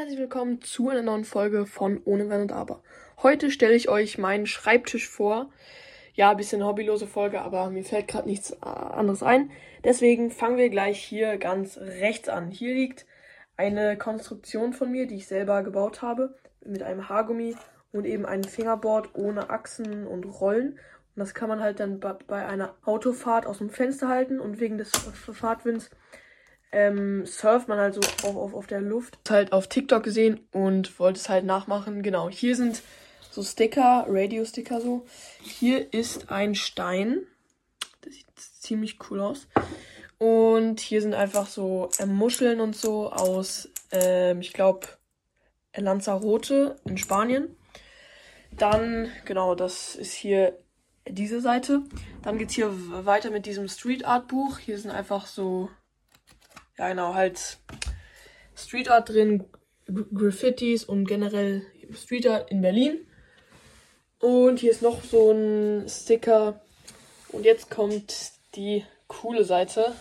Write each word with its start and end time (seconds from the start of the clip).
herzlich 0.00 0.18
willkommen 0.18 0.62
zu 0.62 0.88
einer 0.88 1.02
neuen 1.02 1.26
Folge 1.26 1.66
von 1.66 2.00
Ohne 2.06 2.30
Wenn 2.30 2.40
und 2.40 2.52
Aber. 2.52 2.82
Heute 3.22 3.50
stelle 3.50 3.74
ich 3.74 3.90
euch 3.90 4.16
meinen 4.16 4.46
Schreibtisch 4.46 5.06
vor. 5.06 5.50
Ja, 6.14 6.30
ein 6.30 6.38
bisschen 6.38 6.64
hobbylose 6.64 7.06
Folge, 7.06 7.42
aber 7.42 7.68
mir 7.68 7.84
fällt 7.84 8.08
gerade 8.08 8.26
nichts 8.26 8.52
äh, 8.52 8.64
anderes 8.64 9.22
ein. 9.22 9.50
Deswegen 9.84 10.30
fangen 10.30 10.56
wir 10.56 10.70
gleich 10.70 11.04
hier 11.04 11.36
ganz 11.36 11.76
rechts 11.76 12.30
an. 12.30 12.50
Hier 12.50 12.72
liegt 12.72 13.04
eine 13.58 13.98
Konstruktion 13.98 14.72
von 14.72 14.90
mir, 14.90 15.06
die 15.06 15.16
ich 15.16 15.26
selber 15.26 15.62
gebaut 15.62 16.00
habe, 16.00 16.34
mit 16.64 16.82
einem 16.82 17.10
Haargummi 17.10 17.54
und 17.92 18.06
eben 18.06 18.24
einem 18.24 18.44
Fingerboard 18.44 19.10
ohne 19.12 19.50
Achsen 19.50 20.06
und 20.06 20.24
Rollen. 20.24 20.78
Und 21.14 21.16
das 21.16 21.34
kann 21.34 21.50
man 21.50 21.60
halt 21.60 21.78
dann 21.78 22.00
bei 22.00 22.46
einer 22.46 22.74
Autofahrt 22.86 23.44
aus 23.44 23.58
dem 23.58 23.68
Fenster 23.68 24.08
halten 24.08 24.40
und 24.40 24.60
wegen 24.60 24.78
des 24.78 24.92
Fahrtwinds 24.92 25.90
ähm, 26.72 27.26
surft 27.26 27.68
man 27.68 27.78
halt 27.78 27.94
so 27.94 28.00
auf, 28.28 28.36
auf, 28.36 28.54
auf 28.54 28.66
der 28.66 28.80
Luft. 28.80 29.18
Halt 29.28 29.52
auf 29.52 29.68
TikTok 29.68 30.02
gesehen 30.02 30.40
und 30.52 30.98
wollte 30.98 31.18
es 31.18 31.28
halt 31.28 31.44
nachmachen. 31.44 32.02
Genau, 32.02 32.28
hier 32.28 32.56
sind 32.56 32.82
so 33.30 33.42
Sticker, 33.42 34.06
Radio-Sticker 34.08 34.80
so. 34.80 35.06
Hier 35.40 35.92
ist 35.92 36.30
ein 36.30 36.54
Stein. 36.54 37.20
Das 38.02 38.14
sieht 38.14 38.26
ziemlich 38.36 38.98
cool 39.10 39.20
aus. 39.20 39.46
Und 40.18 40.80
hier 40.80 41.00
sind 41.00 41.14
einfach 41.14 41.46
so 41.46 41.88
äh, 41.98 42.06
Muscheln 42.06 42.60
und 42.60 42.76
so 42.76 43.10
aus, 43.10 43.68
ähm, 43.90 44.40
ich 44.40 44.52
glaube, 44.52 44.86
Lanzarote 45.74 46.76
in 46.84 46.98
Spanien. 46.98 47.56
Dann, 48.52 49.10
genau, 49.24 49.54
das 49.54 49.94
ist 49.94 50.12
hier 50.12 50.58
diese 51.08 51.40
Seite. 51.40 51.82
Dann 52.22 52.36
geht 52.36 52.50
es 52.50 52.54
hier 52.54 52.70
weiter 53.06 53.30
mit 53.30 53.46
diesem 53.46 53.68
Street 53.68 54.04
Art 54.04 54.28
Buch. 54.28 54.58
Hier 54.58 54.78
sind 54.78 54.90
einfach 54.90 55.26
so 55.26 55.70
genau, 56.88 57.14
halt 57.14 57.58
Street 58.56 58.90
Art 58.90 59.08
drin, 59.08 59.44
Graffitis 60.14 60.84
und 60.84 61.06
generell 61.06 61.62
Street 61.92 62.26
Art 62.26 62.50
in 62.50 62.60
Berlin. 62.60 63.06
Und 64.18 64.58
hier 64.58 64.70
ist 64.70 64.82
noch 64.82 65.02
so 65.02 65.32
ein 65.32 65.88
Sticker. 65.88 66.60
Und 67.32 67.44
jetzt 67.44 67.70
kommt 67.70 68.32
die 68.54 68.84
coole 69.08 69.44
Seite. 69.44 69.92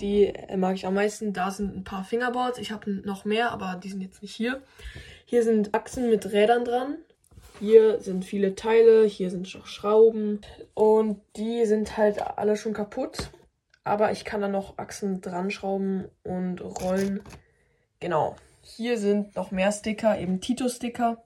Die 0.00 0.32
mag 0.56 0.74
ich 0.74 0.86
am 0.86 0.94
meisten. 0.94 1.32
Da 1.32 1.50
sind 1.50 1.76
ein 1.76 1.84
paar 1.84 2.04
Fingerboards. 2.04 2.58
Ich 2.58 2.72
habe 2.72 2.90
noch 2.90 3.24
mehr, 3.24 3.50
aber 3.52 3.80
die 3.82 3.88
sind 3.88 4.00
jetzt 4.00 4.22
nicht 4.22 4.34
hier. 4.34 4.62
Hier 5.24 5.42
sind 5.42 5.74
Achsen 5.74 6.10
mit 6.10 6.32
Rädern 6.32 6.64
dran. 6.64 6.96
Hier 7.60 8.00
sind 8.00 8.24
viele 8.24 8.54
Teile, 8.54 9.04
hier 9.04 9.30
sind 9.30 9.52
auch 9.60 9.66
Schrauben 9.66 10.40
und 10.74 11.20
die 11.36 11.66
sind 11.66 11.96
halt 11.96 12.22
alle 12.38 12.56
schon 12.56 12.72
kaputt 12.72 13.30
aber 13.88 14.12
ich 14.12 14.24
kann 14.24 14.40
da 14.40 14.48
noch 14.48 14.78
Achsen 14.78 15.20
dran 15.20 15.50
schrauben 15.50 16.06
und 16.22 16.60
rollen. 16.60 17.20
Genau. 18.00 18.36
Hier 18.62 18.98
sind 18.98 19.34
noch 19.34 19.50
mehr 19.50 19.72
Sticker, 19.72 20.18
eben 20.18 20.40
Tito-Sticker 20.40 21.24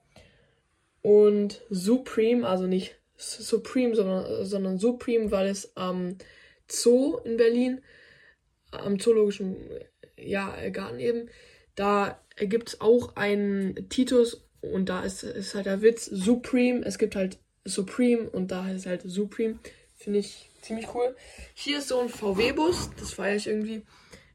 und 1.03 1.63
Supreme, 1.71 2.47
also 2.47 2.67
nicht 2.67 2.97
Supreme, 3.17 3.95
sondern, 3.95 4.45
sondern 4.45 4.79
Supreme, 4.79 5.31
weil 5.31 5.49
es 5.49 5.77
am 5.77 6.17
Zoo 6.69 7.19
in 7.25 7.37
Berlin, 7.37 7.81
am 8.71 8.99
Zoologischen 8.99 9.57
ja, 10.17 10.55
Garten 10.71 11.01
eben, 11.01 11.29
da 11.75 12.21
gibt 12.39 12.71
es 12.71 12.81
auch 12.81 13.17
einen 13.17 13.89
Titus 13.89 14.49
und 14.61 14.89
da 14.89 15.03
ist, 15.03 15.25
ist 15.25 15.55
halt 15.55 15.67
der 15.67 15.83
Witz 15.83 16.07
Supreme. 16.07 16.85
Es 16.85 16.99
gibt 16.99 17.17
halt 17.17 17.39
Supreme 17.65 18.31
und 18.31 18.51
da 18.51 18.65
heißt 18.65 18.81
es 18.81 18.87
halt 18.87 19.03
Supreme. 19.05 19.59
Finde 20.03 20.19
ich 20.19 20.51
ziemlich 20.63 20.93
cool. 20.97 21.15
Hier 21.55 21.79
ist 21.79 21.87
so 21.87 22.01
ein 22.01 22.09
VW-Bus, 22.09 22.91
das 22.99 23.15
feiere 23.15 23.37
ich 23.37 23.47
irgendwie. 23.47 23.87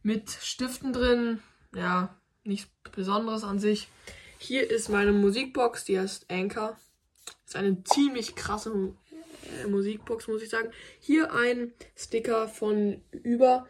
Mit 0.02 0.30
Stiften 0.30 0.94
drin. 0.94 1.44
Ja, 1.76 2.18
nichts 2.46 2.70
Besonderes 2.96 3.44
an 3.44 3.60
sich. 3.60 3.90
Hier 4.38 4.70
ist 4.72 4.88
meine 4.88 5.12
Musikbox, 5.12 5.84
die 5.84 6.00
heißt 6.00 6.32
Anchor. 6.32 6.78
Ist 7.46 7.58
eine 7.58 7.84
ziemlich 7.84 8.36
krasse 8.36 8.94
äh, 9.62 9.68
Musikbox, 9.68 10.30
muss 10.30 10.42
ich 10.42 10.50
sagen. 10.50 10.72
Hier 11.02 11.34
ein 11.34 11.74
Sticker 11.98 12.48
von 12.48 13.02
über. 13.12 13.68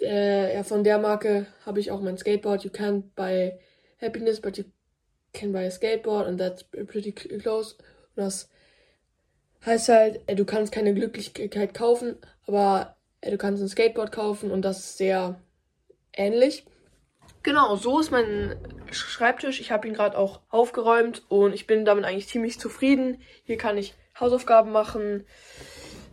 Äh, 0.00 0.52
ja, 0.54 0.64
von 0.64 0.82
der 0.82 0.98
Marke 0.98 1.46
habe 1.64 1.78
ich 1.78 1.92
auch 1.92 2.00
mein 2.00 2.18
Skateboard. 2.18 2.64
You 2.64 2.72
can't 2.72 3.04
buy 3.14 3.52
happiness, 4.00 4.40
but 4.40 4.58
you 4.58 4.64
can 5.32 5.52
buy 5.52 5.64
a 5.64 5.70
skateboard 5.70 6.26
and 6.26 6.40
that's 6.40 6.64
pretty 6.64 7.12
close. 7.12 7.76
Das 8.16 8.50
heißt 9.64 9.88
halt, 9.88 10.20
äh, 10.26 10.34
du 10.34 10.44
kannst 10.44 10.72
keine 10.72 10.94
Glücklichkeit 10.94 11.74
kaufen, 11.74 12.16
aber 12.46 12.96
äh, 13.20 13.30
du 13.30 13.38
kannst 13.38 13.62
ein 13.62 13.68
Skateboard 13.68 14.12
kaufen 14.12 14.50
und 14.50 14.62
das 14.62 14.78
ist 14.78 14.98
sehr 14.98 15.40
ähnlich. 16.12 16.64
Genau, 17.42 17.76
so 17.76 18.00
ist 18.00 18.10
mein 18.10 18.56
Schreibtisch. 18.90 19.60
Ich 19.60 19.70
habe 19.70 19.88
ihn 19.88 19.94
gerade 19.94 20.18
auch 20.18 20.40
aufgeräumt 20.50 21.22
und 21.28 21.54
ich 21.54 21.66
bin 21.66 21.84
damit 21.84 22.04
eigentlich 22.04 22.28
ziemlich 22.28 22.60
zufrieden. 22.60 23.22
Hier 23.44 23.56
kann 23.56 23.78
ich 23.78 23.94
Hausaufgaben 24.18 24.72
machen, 24.72 25.24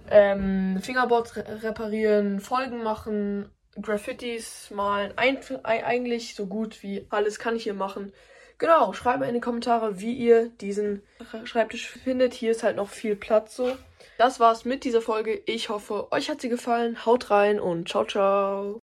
ähm, 0.10 0.80
Fingerboards 0.82 1.36
reparieren, 1.36 2.40
Folgen 2.40 2.82
machen, 2.82 3.50
Graffitis 3.82 4.72
malen. 4.72 5.12
Ein 5.18 5.40
eigentlich 5.66 6.36
so 6.36 6.48
gut 6.48 6.82
wie 6.82 7.06
alles 7.10 7.40
kann 7.40 7.58
ich 7.58 7.64
hier 7.64 7.74
machen. 7.74 8.14
Genau, 8.60 8.94
schreibt 8.94 9.20
mir 9.20 9.28
in 9.28 9.36
die 9.36 9.42
Kommentare, 9.42 10.00
wie 10.00 10.14
ihr 10.14 10.50
diesen 10.50 11.04
Schreibtisch 11.44 11.90
findet. 11.90 12.34
Hier 12.34 12.52
ist 12.52 12.64
halt 12.64 12.76
noch 12.76 12.90
viel 12.90 13.16
Platz 13.16 13.56
so. 13.56 13.78
Das 14.18 14.40
war's 14.40 14.66
mit 14.66 14.84
dieser 14.84 15.02
Folge. 15.02 15.42
Ich 15.46 15.70
hoffe, 15.70 16.12
euch 16.12 16.30
hat 16.30 16.42
sie 16.42 16.50
gefallen. 16.50 17.06
Haut 17.06 17.30
rein 17.30 17.60
und 17.60 17.88
ciao, 17.88 18.06
ciao. 18.06 18.80